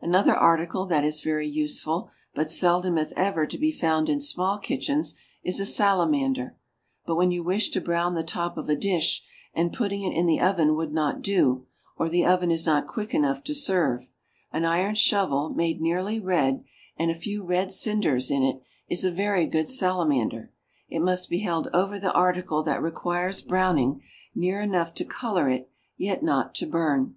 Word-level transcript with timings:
Another 0.00 0.34
article 0.34 0.86
that 0.86 1.04
is 1.04 1.20
very 1.20 1.48
useful, 1.48 2.10
but 2.34 2.50
seldom, 2.50 2.98
if 2.98 3.12
ever, 3.12 3.46
to 3.46 3.56
be 3.56 3.70
found 3.70 4.08
in 4.08 4.20
small 4.20 4.58
kitchens, 4.58 5.14
is 5.44 5.60
a 5.60 5.64
salamander; 5.64 6.56
but 7.06 7.14
when 7.14 7.30
you 7.30 7.44
wish 7.44 7.70
to 7.70 7.80
brown 7.80 8.14
the 8.16 8.24
top 8.24 8.56
of 8.58 8.68
a 8.68 8.74
dish, 8.74 9.22
and 9.54 9.72
putting 9.72 10.02
it 10.02 10.10
in 10.18 10.26
the 10.26 10.40
oven 10.40 10.74
would 10.74 10.92
not 10.92 11.22
do, 11.22 11.64
or 11.96 12.08
the 12.08 12.26
oven 12.26 12.50
is 12.50 12.66
not 12.66 12.88
quick 12.88 13.14
enough 13.14 13.44
to 13.44 13.54
serve, 13.54 14.08
an 14.52 14.64
iron 14.64 14.96
shovel, 14.96 15.50
made 15.50 15.80
nearly 15.80 16.18
red, 16.18 16.64
and 16.96 17.12
a 17.12 17.14
few 17.14 17.44
red 17.44 17.70
cinders 17.70 18.32
in 18.32 18.42
it, 18.42 18.60
is 18.88 19.04
a 19.04 19.12
very 19.12 19.46
good 19.46 19.68
salamander. 19.68 20.50
It 20.88 21.02
must 21.02 21.30
be 21.30 21.38
held 21.38 21.68
over 21.72 22.00
the 22.00 22.12
article 22.12 22.64
that 22.64 22.82
requires 22.82 23.42
browning 23.42 24.02
near 24.34 24.60
enough 24.60 24.92
to 24.94 25.04
color 25.04 25.48
it, 25.48 25.70
yet 25.96 26.24
not 26.24 26.52
to 26.56 26.66
burn. 26.66 27.14